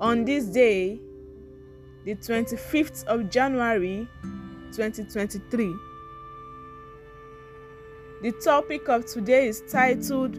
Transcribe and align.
on 0.00 0.24
this 0.24 0.46
day, 0.46 0.98
the 2.04 2.14
25th 2.14 3.04
of 3.04 3.28
January 3.28 4.08
2023. 4.72 5.74
The 8.22 8.32
topic 8.42 8.88
of 8.88 9.06
today 9.06 9.48
is 9.48 9.62
titled 9.70 10.38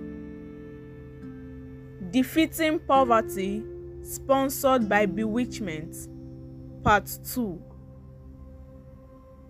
Defeating 2.11 2.79
Poverty, 2.79 3.63
sponsored 4.03 4.89
by 4.89 5.05
Bewitchment, 5.05 5.95
Part 6.83 7.09
2. 7.33 7.61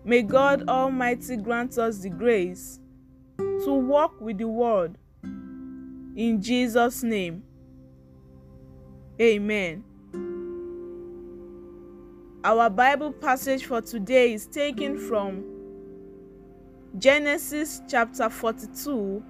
May 0.04 0.22
God 0.22 0.68
Almighty 0.68 1.36
grant 1.36 1.78
us 1.78 1.98
the 1.98 2.10
grace 2.10 2.80
to 3.38 3.72
walk 3.72 4.20
with 4.20 4.38
the 4.38 4.48
Word. 4.48 4.98
In 5.24 6.42
Jesus' 6.42 7.02
name, 7.02 7.44
Amen. 9.20 9.84
Our 12.44 12.68
Bible 12.70 13.12
passage 13.12 13.66
for 13.66 13.80
today 13.80 14.32
is 14.32 14.46
taken 14.48 14.98
from 14.98 15.44
Genesis 16.98 17.80
chapter 17.88 18.28
42, 18.28 19.22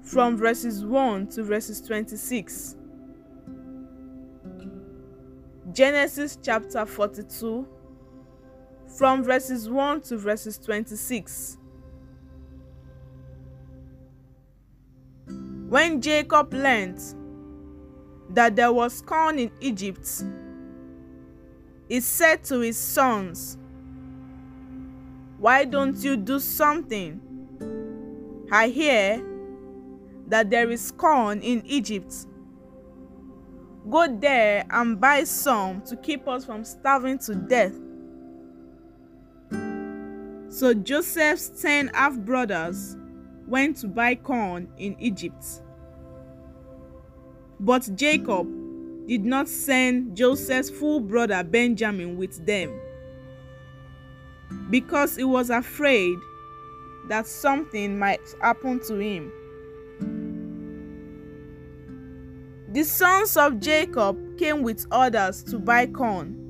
from 0.00 0.36
verses 0.36 0.84
1 0.84 1.26
to 1.30 1.42
verses 1.42 1.80
26. 1.80 2.76
Genesis 5.72 6.38
chapter 6.40 6.86
42, 6.86 7.66
from 8.96 9.24
verses 9.24 9.68
1 9.68 10.02
to 10.02 10.16
verses 10.16 10.56
26. 10.58 11.58
When 15.68 16.00
Jacob 16.00 16.54
learned 16.54 17.02
that 18.30 18.54
there 18.54 18.72
was 18.72 19.00
corn 19.00 19.40
in 19.40 19.50
Egypt, 19.60 20.22
he 21.88 22.00
said 22.00 22.44
to 22.44 22.60
his 22.60 22.78
sons, 22.78 23.58
Why 25.38 25.64
don't 25.64 25.96
you 25.98 26.16
do 26.16 26.40
something? 26.40 27.20
I 28.50 28.68
hear 28.68 29.22
that 30.28 30.50
there 30.50 30.70
is 30.70 30.90
corn 30.92 31.40
in 31.40 31.62
Egypt. 31.66 32.14
Go 33.90 34.06
there 34.08 34.64
and 34.70 34.98
buy 34.98 35.24
some 35.24 35.82
to 35.82 35.96
keep 35.96 36.26
us 36.26 36.44
from 36.44 36.64
starving 36.64 37.18
to 37.18 37.34
death. 37.34 37.74
So 40.48 40.72
Joseph's 40.72 41.60
ten 41.60 41.88
half 41.88 42.16
brothers 42.16 42.96
went 43.46 43.76
to 43.78 43.88
buy 43.88 44.14
corn 44.14 44.68
in 44.78 44.96
Egypt. 44.98 45.44
But 47.60 47.90
Jacob 47.94 48.48
did 49.06 49.24
not 49.24 49.48
send 49.48 50.16
Joseph's 50.16 50.70
full 50.70 51.00
brother 51.00 51.42
Benjamin 51.42 52.16
with 52.16 52.44
them 52.46 52.78
because 54.70 55.16
he 55.16 55.24
was 55.24 55.50
afraid 55.50 56.16
that 57.08 57.26
something 57.26 57.98
might 57.98 58.20
happen 58.40 58.80
to 58.80 58.96
him. 58.96 59.32
The 62.72 62.82
sons 62.82 63.36
of 63.36 63.60
Jacob 63.60 64.38
came 64.38 64.62
with 64.62 64.86
others 64.90 65.42
to 65.44 65.58
buy 65.58 65.86
corn 65.86 66.40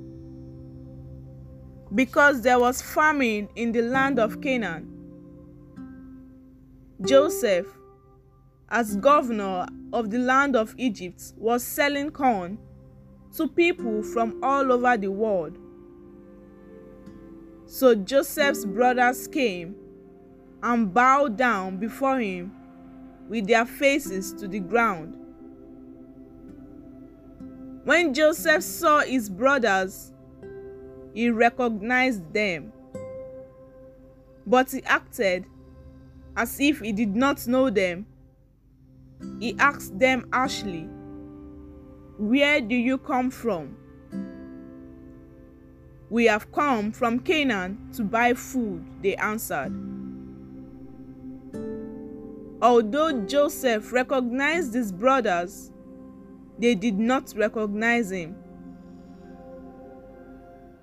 because 1.95 2.41
there 2.41 2.59
was 2.59 2.81
famine 2.81 3.49
in 3.57 3.73
the 3.73 3.83
land 3.83 4.19
of 4.19 4.41
Canaan. 4.41 4.91
Joseph 7.03 7.67
as 8.69 8.97
governor 8.97 9.67
of 9.93 10.11
the 10.11 10.19
land 10.19 10.57
of 10.57 10.75
Egypt, 10.77 11.33
was 11.37 11.63
selling 11.63 12.11
corn 12.11 12.59
to 13.37 13.49
people 13.49 14.03
from 14.03 14.39
all 14.43 14.73
over 14.73 14.97
the 14.97 15.11
world. 15.11 15.59
So 17.67 17.95
Joseph's 17.95 18.65
brothers 18.65 19.27
came 19.27 19.75
and 20.63 20.93
bowed 20.93 21.37
down 21.37 21.79
before 21.79 22.21
him 22.21 22.53
with 23.29 23.47
their 23.47 23.67
faces 23.67 24.33
to 24.35 24.49
the 24.49 24.61
ground. 24.61 25.17
When 27.85 28.15
Joseph 28.15 28.63
saw 28.63 29.01
his 29.01 29.29
brothers, 29.29 30.13
he 31.13 31.31
recognized 31.31 32.33
them. 32.33 32.73
But 34.47 34.71
he 34.71 34.83
acted 34.85 35.47
as 36.37 36.59
if 36.61 36.81
he 36.81 36.93
did 36.93 37.15
not 37.15 37.47
know 37.47 37.71
them 37.71 38.07
he 39.41 39.57
asked 39.59 39.99
them 39.99 40.29
harshly, 40.33 40.89
Where 42.19 42.61
do 42.61 42.75
you 42.75 42.99
come 42.99 43.31
from? 43.31 43.77
We 46.11 46.27
have 46.27 46.53
come 46.53 46.93
from 46.93 47.21
Canaan 47.21 47.91
to 47.95 48.05
buy 48.05 48.35
food, 48.35 48.85
they 49.03 49.17
answered. 49.17 49.73
Although 52.63 53.27
Joseph 53.27 53.93
recognized 53.93 54.75
his 54.75 54.93
brothers, 54.93 55.71
they 56.59 56.75
did 56.75 56.99
not 56.99 57.35
recognize 57.37 58.11
him. 58.11 58.37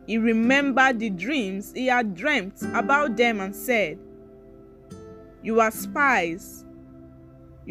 He 0.06 0.18
remembered 0.18 1.00
the 1.00 1.10
dreams 1.10 1.72
he 1.74 1.88
had 1.88 2.14
dreamt 2.14 2.62
about 2.74 3.16
them 3.16 3.40
and 3.40 3.56
said, 3.56 3.98
You 5.42 5.62
are 5.62 5.72
spies 5.72 6.66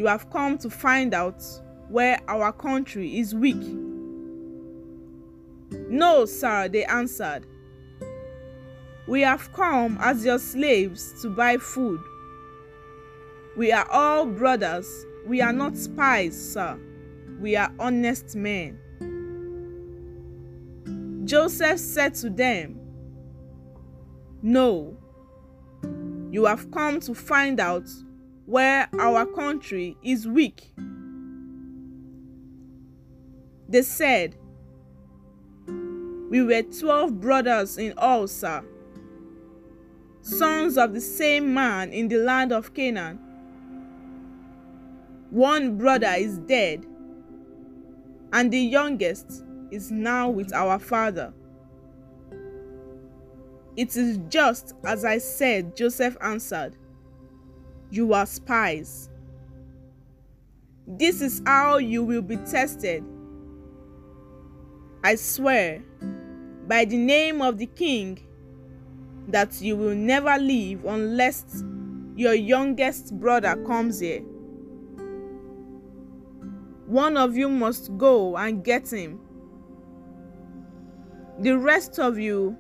you 0.00 0.06
have 0.06 0.30
come 0.30 0.56
to 0.56 0.70
find 0.70 1.12
out 1.12 1.44
where 1.90 2.18
our 2.26 2.52
country 2.54 3.18
is 3.18 3.34
weak. 3.34 3.62
No, 5.90 6.24
sir, 6.24 6.68
they 6.68 6.86
answered. 6.86 7.44
We 9.06 9.20
have 9.20 9.52
come 9.52 9.98
as 10.00 10.24
your 10.24 10.38
slaves 10.38 11.20
to 11.20 11.28
buy 11.28 11.58
food. 11.58 12.00
We 13.58 13.72
are 13.72 13.86
all 13.90 14.24
brothers. 14.24 14.88
We 15.26 15.42
are 15.42 15.52
not 15.52 15.76
spies, 15.76 16.52
sir. 16.54 16.80
We 17.38 17.56
are 17.56 17.70
honest 17.78 18.34
men. 18.34 18.78
Joseph 21.26 21.78
said 21.78 22.14
to 22.14 22.30
them, 22.30 22.80
No, 24.40 24.96
you 26.30 26.46
have 26.46 26.70
come 26.70 27.00
to 27.00 27.14
find 27.14 27.60
out 27.60 27.86
where 28.50 28.88
our 28.98 29.24
country 29.24 29.96
is 30.02 30.26
weak. 30.26 30.72
They 33.68 33.82
said, 33.82 34.34
We 35.68 36.42
were 36.42 36.62
12 36.62 37.20
brothers 37.20 37.78
in 37.78 37.94
all, 37.96 38.26
sir, 38.26 38.64
sons 40.22 40.76
of 40.76 40.94
the 40.94 41.00
same 41.00 41.54
man 41.54 41.92
in 41.92 42.08
the 42.08 42.16
land 42.16 42.50
of 42.50 42.74
Canaan. 42.74 43.20
One 45.30 45.78
brother 45.78 46.14
is 46.18 46.38
dead, 46.38 46.84
and 48.32 48.52
the 48.52 48.58
youngest 48.58 49.44
is 49.70 49.92
now 49.92 50.28
with 50.28 50.52
our 50.52 50.80
father. 50.80 51.32
It 53.76 53.96
is 53.96 54.18
just 54.28 54.74
as 54.82 55.04
I 55.04 55.18
said, 55.18 55.76
Joseph 55.76 56.16
answered. 56.20 56.76
You 57.90 58.12
are 58.14 58.26
spies. 58.26 59.08
This 60.86 61.20
is 61.20 61.42
how 61.44 61.78
you 61.78 62.04
will 62.04 62.22
be 62.22 62.36
tested. 62.36 63.04
I 65.02 65.16
swear, 65.16 65.82
by 66.68 66.84
the 66.84 66.96
name 66.96 67.42
of 67.42 67.58
the 67.58 67.66
king, 67.66 68.20
that 69.28 69.60
you 69.60 69.76
will 69.76 69.94
never 69.94 70.36
leave 70.38 70.84
unless 70.84 71.64
your 72.16 72.34
youngest 72.34 73.18
brother 73.18 73.56
comes 73.64 74.00
here. 74.00 74.22
One 76.86 77.16
of 77.16 77.36
you 77.36 77.48
must 77.48 77.96
go 77.96 78.36
and 78.36 78.64
get 78.64 78.92
him. 78.92 79.20
The 81.40 81.56
rest 81.56 81.98
of 81.98 82.18
you 82.18 82.56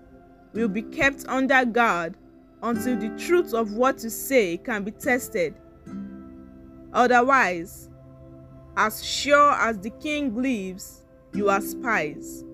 will 0.54 0.68
be 0.68 0.82
kept 0.82 1.26
under 1.28 1.64
guard 1.64 2.16
until 2.62 2.96
the 2.98 3.08
truth 3.16 3.54
of 3.54 3.72
what 3.72 4.02
you 4.02 4.10
say 4.10 4.56
can 4.56 4.84
be 4.84 4.90
tested. 4.90 5.54
Otherwise, 6.92 7.88
as 8.76 9.04
sure 9.04 9.52
as 9.52 9.78
the 9.78 9.90
king 9.90 10.34
lives, 10.34 11.04
you 11.32 11.48
are 11.48 11.60
spies. 11.60 12.44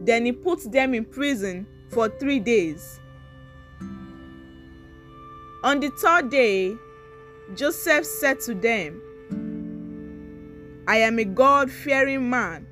Then 0.00 0.24
he 0.24 0.32
put 0.32 0.70
them 0.70 0.94
in 0.94 1.04
prison 1.04 1.66
for 1.90 2.08
three 2.08 2.40
days. 2.40 3.00
On 5.64 5.80
the 5.80 5.90
third 5.90 6.30
day, 6.30 6.76
Joseph 7.54 8.06
said 8.06 8.40
to 8.40 8.54
them, 8.54 9.02
I 10.86 10.98
am 10.98 11.18
a 11.18 11.24
God 11.24 11.70
fearing 11.70 12.30
man, 12.30 12.66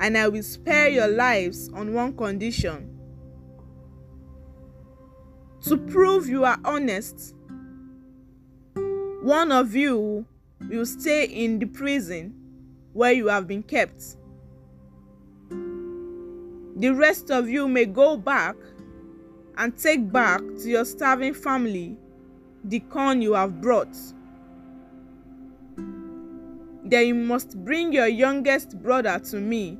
and 0.00 0.16
I 0.16 0.28
will 0.28 0.42
spare 0.42 0.88
your 0.88 1.08
lives 1.08 1.70
on 1.74 1.92
one 1.92 2.16
condition. 2.16 2.89
To 5.62 5.76
prove 5.76 6.26
you 6.26 6.44
are 6.44 6.58
honest, 6.64 7.34
one 9.22 9.52
of 9.52 9.74
you 9.74 10.24
will 10.68 10.86
stay 10.86 11.24
in 11.24 11.58
the 11.58 11.66
prison 11.66 12.34
where 12.92 13.12
you 13.12 13.28
have 13.28 13.46
been 13.46 13.62
kept. 13.62 14.16
The 16.76 16.90
rest 16.94 17.30
of 17.30 17.48
you 17.48 17.68
may 17.68 17.84
go 17.84 18.16
back 18.16 18.56
and 19.58 19.76
take 19.76 20.10
back 20.10 20.40
to 20.40 20.68
your 20.68 20.86
starving 20.86 21.34
family 21.34 21.98
the 22.64 22.80
corn 22.80 23.20
you 23.20 23.34
have 23.34 23.60
brought. 23.60 23.94
Then 26.84 27.06
you 27.06 27.14
must 27.14 27.62
bring 27.64 27.92
your 27.92 28.08
youngest 28.08 28.82
brother 28.82 29.18
to 29.30 29.36
me. 29.36 29.78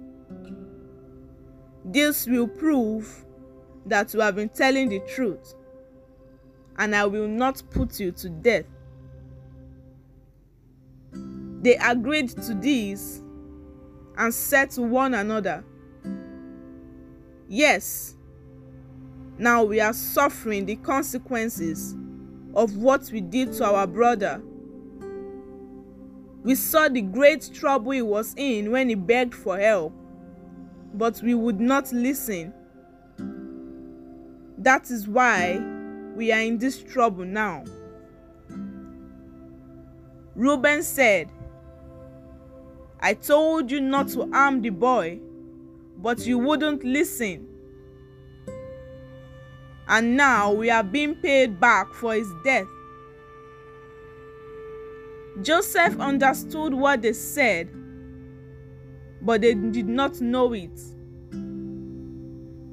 This 1.84 2.26
will 2.26 2.46
prove 2.46 3.24
that 3.86 4.12
you 4.12 4.20
have 4.20 4.36
been 4.36 4.50
telling 4.50 4.90
the 4.90 5.00
truth, 5.00 5.54
and 6.80 6.96
I 6.96 7.04
will 7.04 7.28
not 7.28 7.62
put 7.70 8.00
you 8.00 8.10
to 8.12 8.30
death. 8.30 8.64
They 11.12 11.76
agreed 11.76 12.30
to 12.30 12.54
this 12.54 13.22
and 14.16 14.32
said 14.32 14.70
to 14.70 14.82
one 14.82 15.12
another, 15.12 15.62
Yes, 17.48 18.16
now 19.36 19.62
we 19.62 19.78
are 19.80 19.92
suffering 19.92 20.64
the 20.64 20.76
consequences 20.76 21.94
of 22.54 22.78
what 22.78 23.10
we 23.12 23.20
did 23.20 23.52
to 23.54 23.66
our 23.66 23.86
brother. 23.86 24.42
We 26.42 26.54
saw 26.54 26.88
the 26.88 27.02
great 27.02 27.50
trouble 27.52 27.90
he 27.90 28.00
was 28.00 28.32
in 28.38 28.70
when 28.70 28.88
he 28.88 28.94
begged 28.94 29.34
for 29.34 29.58
help, 29.58 29.92
but 30.94 31.20
we 31.22 31.34
would 31.34 31.60
not 31.60 31.92
listen. 31.92 32.54
That 34.56 34.90
is 34.90 35.06
why 35.06 35.78
we 36.20 36.30
are 36.32 36.40
in 36.40 36.58
this 36.58 36.82
trouble 36.82 37.24
now. 37.24 37.64
Reuben 40.34 40.82
said, 40.82 41.30
I 43.00 43.14
told 43.14 43.70
you 43.70 43.80
not 43.80 44.08
to 44.08 44.30
harm 44.30 44.60
the 44.60 44.68
boy 44.68 45.18
but 45.96 46.26
you 46.26 46.36
wouldn't 46.36 46.84
listen. 46.84 47.48
And 49.88 50.14
now 50.14 50.52
we 50.52 50.68
are 50.68 50.82
being 50.82 51.14
paid 51.14 51.58
back 51.58 51.94
for 51.94 52.12
his 52.12 52.30
death. 52.44 52.68
Joseph 55.40 55.98
understood 55.98 56.74
what 56.74 57.00
they 57.00 57.14
said, 57.14 57.70
but 59.22 59.40
they 59.40 59.54
did 59.54 59.88
not 59.88 60.20
know 60.20 60.52
it 60.52 60.78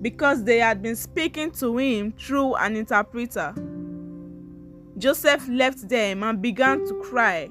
because 0.09 0.45
they 0.45 0.59
had 0.59 0.81
been 0.81 0.95
speaking 0.95 1.51
to 1.51 1.77
him 1.77 2.13
through 2.13 2.55
an 2.55 2.77
interpreter. 2.77 3.53
Joseph 4.97 5.45
left 5.49 5.89
them 5.89 6.23
and 6.23 6.41
began 6.41 6.87
to 6.87 6.93
cry. 7.01 7.49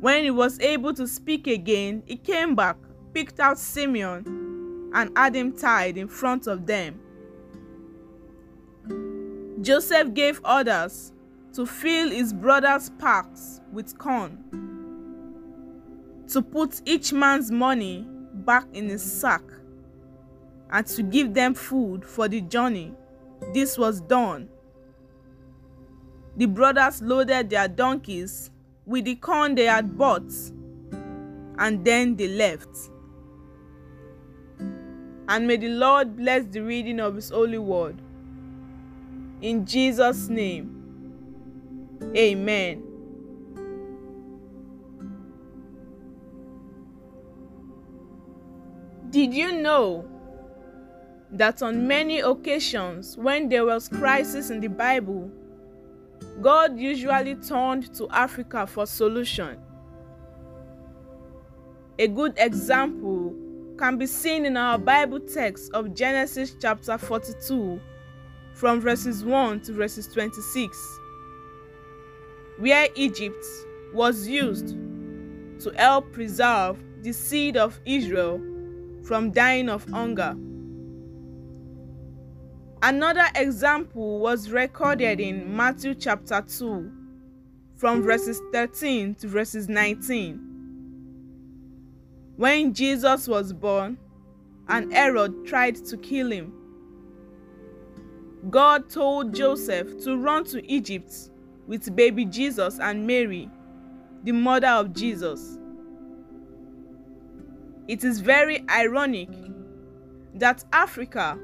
When 0.00 0.22
he 0.22 0.30
was 0.30 0.60
able 0.60 0.92
to 0.92 1.08
speak 1.08 1.46
again, 1.46 2.02
he 2.04 2.16
came 2.16 2.54
back 2.54 2.76
picked 3.14 3.40
out 3.40 3.58
Simeon 3.58 4.90
and 4.92 5.10
had 5.16 5.34
him 5.34 5.56
tied 5.56 5.96
in 5.96 6.08
front 6.08 6.46
of 6.46 6.66
them. 6.66 7.00
Joseph 9.62 10.12
gave 10.12 10.42
orders 10.44 11.14
to 11.54 11.64
fill 11.64 12.10
his 12.10 12.34
brothers' 12.34 12.90
packs 12.98 13.62
with 13.72 13.96
corn, 13.96 14.36
to 16.28 16.42
put 16.42 16.82
each 16.84 17.14
man's 17.14 17.50
money 17.50 18.06
back 18.34 18.66
in 18.74 18.90
his 18.90 19.02
sack, 19.02 19.42
and 20.72 20.86
to 20.86 21.02
give 21.02 21.34
them 21.34 21.54
food 21.54 22.04
for 22.04 22.26
the 22.28 22.40
journey. 22.40 22.94
This 23.52 23.76
was 23.76 24.00
done. 24.00 24.48
The 26.36 26.46
brothers 26.46 27.02
loaded 27.02 27.50
their 27.50 27.68
donkeys 27.68 28.50
with 28.86 29.04
the 29.04 29.14
corn 29.16 29.54
they 29.54 29.66
had 29.66 29.98
bought, 29.98 30.32
and 31.58 31.84
then 31.84 32.16
they 32.16 32.28
left. 32.28 32.90
And 35.28 35.46
may 35.46 35.56
the 35.58 35.68
Lord 35.68 36.16
bless 36.16 36.46
the 36.46 36.60
reading 36.60 37.00
of 37.00 37.16
His 37.16 37.30
holy 37.30 37.58
word. 37.58 38.00
In 39.42 39.66
Jesus' 39.66 40.28
name, 40.28 40.78
Amen. 42.16 42.82
Did 49.10 49.34
you 49.34 49.60
know 49.60 50.11
that 51.32 51.62
on 51.62 51.86
many 51.86 52.20
occasions 52.20 53.16
when 53.16 53.48
there 53.48 53.64
was 53.64 53.88
crisis 53.88 54.50
in 54.50 54.60
the 54.60 54.68
Bible, 54.68 55.30
God 56.40 56.78
usually 56.78 57.34
turned 57.36 57.94
to 57.94 58.08
Africa 58.10 58.66
for 58.66 58.86
solution? 58.86 59.58
A 61.98 62.06
good 62.08 62.34
example 62.36 63.34
can 63.78 63.96
be 63.96 64.06
seen 64.06 64.44
in 64.44 64.56
our 64.56 64.78
Bible 64.78 65.20
text 65.20 65.72
of 65.72 65.94
Genesis 65.94 66.54
chapter 66.60 66.98
42, 66.98 67.80
from 68.54 68.80
verses 68.80 69.24
1 69.24 69.60
to 69.62 69.72
verses 69.72 70.06
26, 70.08 70.76
where 72.58 72.88
Egypt 72.94 73.44
was 73.94 74.28
used 74.28 74.76
to 75.60 75.72
help 75.76 76.12
preserve 76.12 76.78
the 77.02 77.12
seed 77.12 77.56
of 77.56 77.80
Israel 77.84 78.40
from 79.02 79.30
dying 79.30 79.68
of 79.68 79.88
hunger. 79.90 80.36
Another 82.82 83.26
example 83.36 84.18
was 84.18 84.50
recorded 84.50 85.20
in 85.20 85.56
Matthew 85.56 85.94
chapter 85.94 86.42
2, 86.42 86.90
from 87.76 88.02
verses 88.02 88.40
13 88.52 89.14
to 89.16 89.28
verses 89.28 89.68
19 89.68 90.52
when 92.36 92.72
Jesus 92.72 93.28
was 93.28 93.52
born 93.52 93.98
and 94.68 94.92
Herod 94.92 95.46
tried 95.46 95.76
to 95.76 95.96
kill 95.96 96.32
him. 96.32 96.52
God 98.50 98.90
told 98.90 99.34
Joseph 99.34 100.02
to 100.04 100.16
run 100.16 100.44
to 100.46 100.64
Egypt 100.68 101.12
with 101.66 101.94
baby 101.94 102.24
Jesus 102.24 102.80
and 102.80 103.06
Mary, 103.06 103.48
the 104.24 104.32
mother 104.32 104.68
of 104.68 104.92
Jesus. 104.92 105.58
It 107.86 108.02
is 108.02 108.20
very 108.20 108.64
ironic 108.68 109.28
that 110.34 110.64
Africa, 110.72 111.38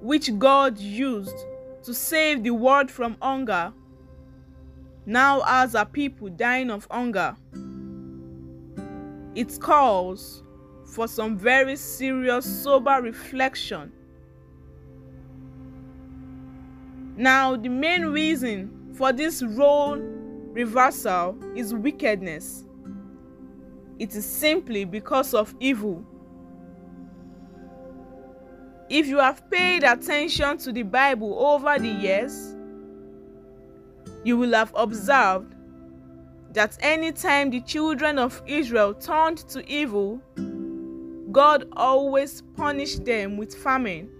which 0.00 0.36
God 0.38 0.78
used 0.78 1.36
to 1.82 1.94
save 1.94 2.42
the 2.42 2.50
world 2.50 2.90
from 2.90 3.16
hunger, 3.20 3.72
now 5.06 5.40
has 5.42 5.74
a 5.74 5.84
people 5.84 6.28
dying 6.28 6.70
of 6.70 6.86
hunger. 6.90 7.36
It 9.34 9.58
calls 9.60 10.42
for 10.86 11.08
some 11.08 11.36
very 11.36 11.76
serious, 11.76 12.44
sober 12.44 13.00
reflection. 13.02 13.92
Now, 17.16 17.56
the 17.56 17.68
main 17.68 18.06
reason 18.06 18.92
for 18.94 19.12
this 19.12 19.42
role 19.42 19.96
reversal 20.52 21.36
is 21.54 21.74
wickedness. 21.74 22.64
It 23.98 24.14
is 24.14 24.24
simply 24.24 24.84
because 24.84 25.34
of 25.34 25.54
evil. 25.60 26.04
If 28.90 29.06
you 29.06 29.18
have 29.18 29.50
paid 29.50 29.82
attention 29.82 30.58
to 30.58 30.72
the 30.72 30.82
Bible 30.82 31.38
over 31.38 31.78
the 31.78 31.88
years, 31.88 32.54
you 34.24 34.36
will 34.36 34.52
have 34.52 34.72
observed 34.74 35.54
that 36.52 36.76
anytime 36.80 37.50
the 37.50 37.60
children 37.62 38.18
of 38.18 38.42
Israel 38.46 38.94
turned 38.94 39.38
to 39.48 39.66
evil, 39.70 40.20
God 41.32 41.66
always 41.72 42.42
punished 42.56 43.04
them 43.04 43.36
with 43.36 43.54
famine. 43.54 44.10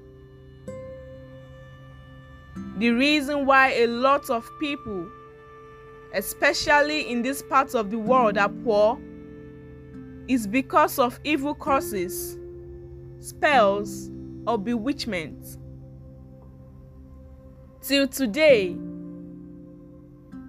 The 2.78 2.90
reason 2.90 3.47
why 3.47 3.73
a 3.73 3.87
lot 3.87 4.30
of 4.30 4.49
people, 4.59 5.09
especially 6.14 7.11
in 7.11 7.23
this 7.23 7.42
part 7.42 7.75
of 7.75 7.90
the 7.90 7.99
world, 7.99 8.38
are 8.38 8.49
poor 8.49 8.99
is 10.26 10.47
because 10.47 10.99
of 10.99 11.21
evil 11.23 11.54
curses, 11.54 12.38
spells, 13.21 14.11
or 14.46 14.58
bewitchment. 14.58 15.58
Till 17.82 18.08
today, 18.08 18.76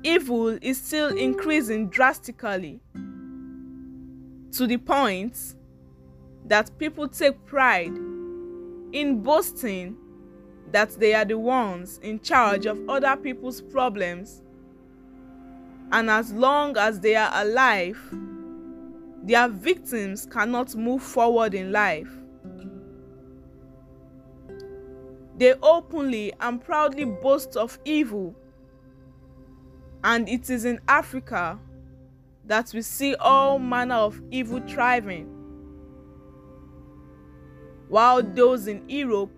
evil 0.03 0.57
is 0.61 0.81
still 0.81 1.15
increasing 1.15 1.89
drastically. 1.89 2.81
to 4.55 4.65
the 4.65 4.77
point 4.77 5.55
that 6.45 6.71
people 6.77 7.09
take 7.09 7.45
pride 7.45 7.91
in 8.93 9.21
boasting 9.21 9.97
that 10.71 10.91
they 10.91 11.13
are 11.13 11.25
the 11.25 11.37
ones 11.37 11.99
in 12.01 12.19
charge 12.21 12.65
of 12.65 12.79
other 12.87 13.17
people's 13.17 13.61
problems. 13.61 14.41
And 15.91 16.09
as 16.09 16.31
long 16.31 16.77
as 16.77 17.01
they 17.01 17.15
are 17.15 17.31
alive, 17.33 17.99
their 19.23 19.49
victims 19.49 20.25
cannot 20.25 20.73
move 20.75 21.03
forward 21.03 21.53
in 21.53 21.73
life. 21.73 22.09
They 25.37 25.53
openly 25.61 26.33
and 26.39 26.63
proudly 26.63 27.05
boast 27.05 27.57
of 27.57 27.77
evil. 27.83 28.35
And 30.03 30.29
it 30.29 30.49
is 30.49 30.65
in 30.65 30.79
Africa 30.87 31.59
that 32.45 32.71
we 32.73 32.81
see 32.81 33.15
all 33.15 33.59
manner 33.59 33.95
of 33.95 34.21
evil 34.31 34.61
thriving. 34.67 35.25
While 37.89 38.23
those 38.23 38.67
in 38.67 38.87
Europe, 38.87 39.31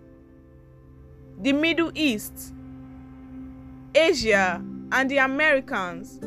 the 1.42 1.54
Middle 1.54 1.92
East, 1.96 2.54
Asia, 3.94 4.64
and 4.92 5.10
the 5.10 5.18
Americans 5.18 6.20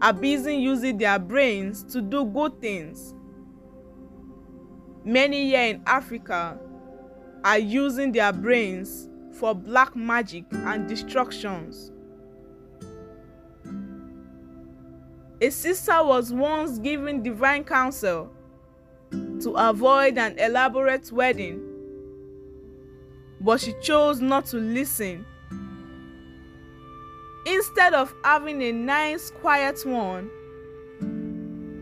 are 0.00 0.12
busy 0.12 0.56
using 0.56 0.98
their 0.98 1.18
brains 1.18 1.82
to 1.84 2.02
do 2.02 2.24
good 2.24 2.60
things. 2.60 3.14
Many 5.04 5.46
here 5.50 5.74
in 5.74 5.82
Africa 5.86 6.58
are 7.46 7.60
using 7.60 8.10
their 8.10 8.32
brains 8.32 9.08
for 9.30 9.54
black 9.54 9.94
magic 9.94 10.44
and 10.50 10.88
destructions. 10.88 11.92
A 15.40 15.50
sister 15.50 16.02
was 16.02 16.32
once 16.32 16.80
given 16.80 17.22
divine 17.22 17.62
counsel 17.62 18.32
to 19.12 19.52
avoid 19.56 20.18
an 20.18 20.36
elaborate 20.40 21.12
wedding, 21.12 21.62
but 23.40 23.60
she 23.60 23.74
chose 23.80 24.20
not 24.20 24.46
to 24.46 24.56
listen. 24.56 25.24
Instead 27.46 27.94
of 27.94 28.12
having 28.24 28.60
a 28.60 28.72
nice, 28.72 29.30
quiet 29.30 29.86
one, 29.86 30.28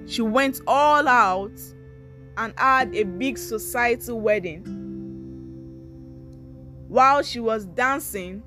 she 0.06 0.20
went 0.20 0.60
all 0.66 1.08
out 1.08 1.58
and 2.36 2.52
had 2.58 2.94
a 2.94 3.04
big 3.04 3.38
society 3.38 4.12
wedding. 4.12 4.83
While 6.94 7.24
she 7.24 7.40
was 7.40 7.64
dancing, 7.64 8.44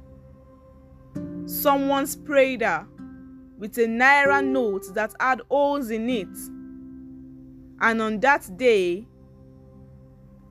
someone 1.45 2.07
sprayed 2.07 2.61
her 2.61 2.87
with 3.57 3.77
a 3.77 3.87
naira 3.87 4.41
note 4.41 4.93
that 4.93 5.13
had 5.19 5.41
holes 5.51 5.89
in 5.89 6.09
it. 6.09 6.29
And 7.81 8.01
on 8.01 8.21
that 8.21 8.49
day, 8.55 9.05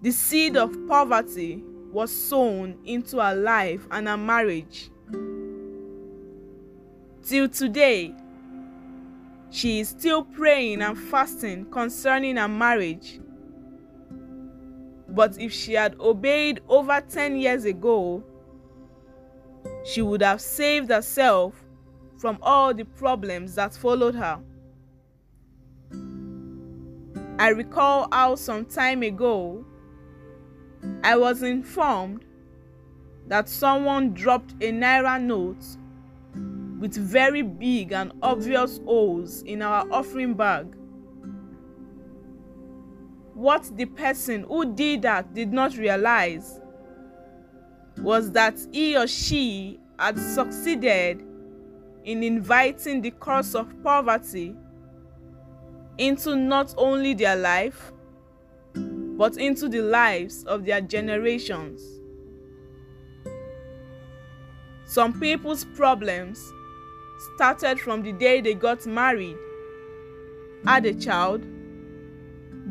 the 0.03 0.11
seed 0.11 0.59
of 0.59 0.76
poverty 0.87 1.65
was 1.91 2.15
sown 2.15 2.76
into 2.85 3.17
her 3.19 3.35
life 3.35 3.87
and 3.91 4.09
her 4.09 4.19
marriage. 4.19 4.91
Till 7.23 7.49
today, 7.49 8.12
she 9.49 9.81
is 9.81 9.88
still 9.88 10.23
praying 10.23 10.83
and 10.83 10.99
fasting 10.99 11.65
concerning 11.71 12.37
her 12.37 12.47
marriage. 12.47 13.21
But 15.16 15.40
if 15.40 15.50
she 15.50 15.73
had 15.73 15.96
obeyed 15.99 16.61
over 16.68 17.00
10 17.00 17.38
years 17.38 17.64
ago, 17.64 18.23
she 19.82 20.02
would 20.02 20.20
have 20.20 20.42
saved 20.42 20.90
herself 20.90 21.54
from 22.18 22.37
all 22.42 22.75
the 22.75 22.85
problems 22.85 23.54
that 23.54 23.73
followed 23.73 24.14
her. 24.14 24.38
I 27.38 27.49
recall 27.49 28.08
how 28.12 28.35
some 28.35 28.66
time 28.66 29.02
ago 29.02 29.64
I 31.02 31.16
was 31.16 31.42
informed 31.42 32.26
that 33.26 33.49
someone 33.49 34.12
dropped 34.12 34.52
a 34.61 34.70
naira 34.70 35.18
note 35.18 35.64
with 36.78 36.94
very 36.94 37.40
big 37.40 37.92
and 37.92 38.12
obvious 38.20 38.80
holes 38.85 39.40
in 39.44 39.62
our 39.62 39.90
offering 39.90 40.35
bag. 40.35 40.75
What 43.37 43.71
the 43.76 43.85
person 43.85 44.45
who 44.45 44.75
did 44.75 45.02
that 45.02 45.35
did 45.35 45.52
not 45.52 45.76
realize 45.76 46.59
was 47.99 48.31
that 48.33 48.59
he 48.73 48.97
or 48.97 49.07
she 49.07 49.78
had 49.99 50.19
succeeded 50.19 51.23
in 52.02 52.23
inviting 52.23 53.02
the 53.02 53.11
curse 53.11 53.55
of 53.55 53.71
poverty 53.83 54.57
into 55.99 56.35
not 56.35 56.75
only 56.78 57.12
their 57.12 57.37
life, 57.37 57.93
but 58.75 59.37
into 59.37 59.69
the 59.69 59.83
lives 59.83 60.43
of 60.45 60.64
their 60.64 60.81
generations. 60.81 61.83
Some 64.87 65.21
people's 65.21 65.66
problems 65.76 66.43
started 67.35 67.81
from 67.81 68.00
the 68.00 68.12
day 68.12 68.40
they 68.40 68.55
got 68.55 68.87
married, 68.87 69.37
had 70.64 70.87
a 70.87 70.95
child, 70.95 71.45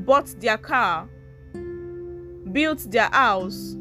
bought 0.05 0.27
their 0.39 0.57
car, 0.57 1.07
built 2.51 2.89
their 2.91 3.09
house, 3.09 3.75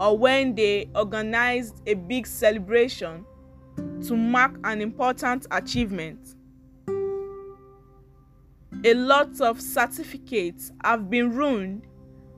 or 0.00 0.18
when 0.18 0.54
they 0.54 0.88
organized 0.94 1.80
a 1.86 1.94
big 1.94 2.26
celebration 2.26 3.24
to 4.06 4.16
mark 4.16 4.58
an 4.64 4.80
important 4.82 5.46
achievement. 5.50 6.34
A 8.84 8.94
lot 8.94 9.40
of 9.40 9.60
certificates 9.60 10.70
have 10.84 11.08
been 11.08 11.34
ruined 11.34 11.82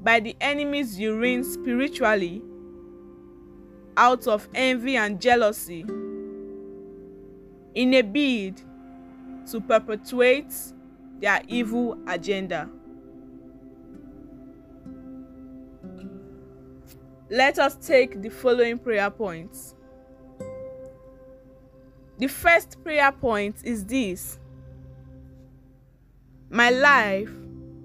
by 0.02 0.20
the 0.20 0.36
enemy's 0.40 0.98
urine 0.98 1.42
spiritually 1.42 2.42
out 3.96 4.26
of 4.28 4.48
envy 4.54 4.96
and 4.96 5.20
jealousy 5.20 5.84
in 7.74 7.94
a 7.94 8.02
bid 8.02 8.62
to 9.50 9.60
perpetuate 9.60 10.54
their 11.20 11.42
evil 11.48 11.98
agenda. 12.06 12.70
Let 17.30 17.58
us 17.58 17.76
take 17.76 18.22
the 18.22 18.30
following 18.30 18.78
prayer 18.78 19.10
points. 19.10 19.74
The 22.18 22.26
first 22.26 22.82
prayer 22.82 23.12
point 23.12 23.56
is 23.64 23.84
this 23.84 24.38
My 26.48 26.70
life 26.70 27.30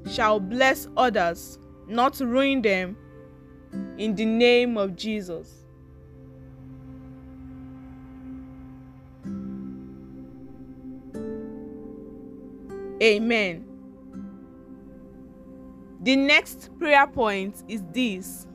shall 0.10 0.40
bless 0.40 0.88
others, 0.96 1.60
not 1.88 2.20
ruin 2.20 2.62
them, 2.62 2.96
in 3.98 4.16
the 4.16 4.26
name 4.26 4.78
of 4.78 4.96
Jesus. 4.96 5.66
Amen. 13.02 13.66
The 16.02 16.16
next 16.16 16.70
prayer 16.80 17.08
point 17.08 17.64
is 17.68 17.84
this 17.92 18.48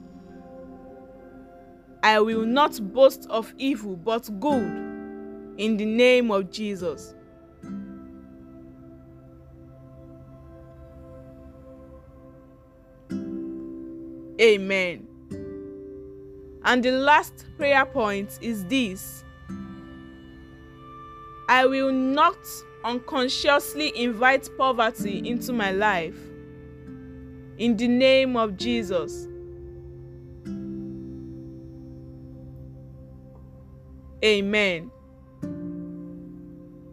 I 2.03 2.21
will 2.21 2.47
not 2.47 2.81
boast 2.93 3.27
of 3.29 3.53
evil 3.59 3.97
but 3.97 4.29
good 4.41 4.89
in 5.59 5.77
the 5.77 5.85
name 5.85 6.31
of 6.31 6.51
Jesus. 6.51 7.15
Amen. 14.41 15.07
And 16.65 16.83
the 16.83 16.93
last 16.93 17.47
prayer 17.57 17.85
point 17.87 18.39
is 18.41 18.65
this 18.67 19.25
I 21.49 21.67
will 21.67 21.91
not 21.93 22.37
unconsciously 22.85 23.93
invite 23.97 24.49
poverty 24.57 25.29
into 25.29 25.53
my 25.53 25.73
life. 25.73 26.19
In 27.57 27.77
the 27.77 27.89
name 27.89 28.37
of 28.37 28.57
Jesus. 28.57 29.28
Amen. 34.25 34.91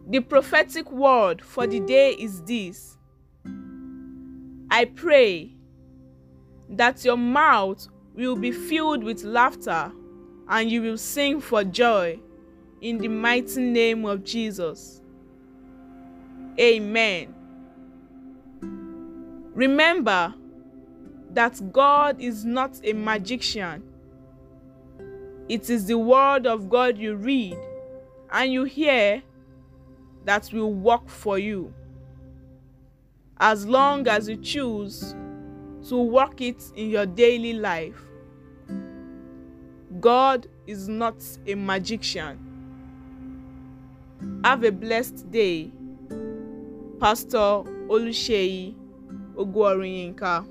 The 0.08 0.20
prophetic 0.20 0.90
word 0.92 1.42
for 1.42 1.66
the 1.66 1.80
day 1.80 2.12
is 2.12 2.42
this 2.42 2.96
I 4.70 4.84
pray 4.84 5.56
that 6.68 7.04
your 7.04 7.16
mouth 7.16 7.88
will 8.14 8.36
be 8.36 8.52
filled 8.52 9.02
with 9.04 9.24
laughter 9.24 9.92
and 10.48 10.70
you 10.70 10.82
will 10.82 10.98
sing 10.98 11.40
for 11.40 11.64
joy 11.64 12.18
in 12.80 12.98
the 12.98 13.08
mighty 13.08 13.60
name 13.60 14.04
of 14.04 14.24
Jesus. 14.24 15.00
Amen. 16.58 17.34
Remember 19.54 20.34
that 21.30 21.72
God 21.72 22.20
is 22.20 22.44
not 22.44 22.80
a 22.84 22.92
magician. 22.92 23.82
It 25.48 25.70
is 25.70 25.86
the 25.86 25.98
word 25.98 26.46
of 26.46 26.68
God 26.68 26.98
you 26.98 27.14
read 27.16 27.56
and 28.30 28.52
you 28.52 28.64
hear 28.64 29.22
that 30.24 30.50
will 30.52 30.72
work 30.72 31.08
for 31.08 31.38
you. 31.38 31.72
as 33.38 33.66
long 33.66 34.06
as 34.08 34.28
you 34.28 34.36
choose 34.36 35.14
to 35.88 35.96
work 36.02 36.40
it 36.40 36.62
in 36.74 36.90
your 36.90 37.06
daily 37.06 37.52
life. 37.52 38.00
God 40.00 40.46
is 40.66 40.88
not 40.88 41.16
a 41.46 41.54
magician. 41.54 42.38
Have 44.44 44.64
a 44.64 44.72
blessed 44.72 45.30
day. 45.30 45.70
Pastor 46.98 47.62
Oluseyi 47.88 48.74
Oguoriyinka. 49.36 50.46